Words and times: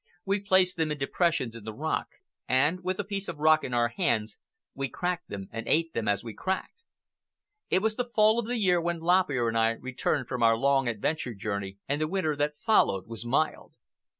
We 0.25 0.39
placed 0.39 0.77
them 0.77 0.91
in 0.91 0.97
depressions 0.97 1.53
in 1.53 1.63
the 1.63 1.75
rock, 1.75 2.07
and, 2.47 2.83
with 2.83 2.97
a 2.99 3.03
piece 3.03 3.27
of 3.27 3.37
rock 3.37 3.63
in 3.63 3.71
our 3.71 3.89
hands, 3.89 4.39
we 4.73 4.89
cracked 4.89 5.29
them 5.29 5.47
and 5.51 5.67
ate 5.67 5.93
them 5.93 6.07
as 6.07 6.23
we 6.23 6.33
cracked. 6.33 6.81
It 7.69 7.83
was 7.83 7.97
the 7.97 8.07
fall 8.07 8.39
of 8.39 8.47
the 8.47 8.57
year 8.57 8.81
when 8.81 8.99
Lop 8.99 9.29
Ear 9.29 9.49
and 9.49 9.57
I 9.59 9.71
returned 9.73 10.27
from 10.27 10.41
our 10.41 10.57
long 10.57 10.87
adventure 10.87 11.35
journey, 11.35 11.77
and 11.87 12.01
the 12.01 12.07
winter 12.07 12.35
that 12.35 12.57
followed 12.57 13.05
was 13.05 13.27
mild. 13.27 13.75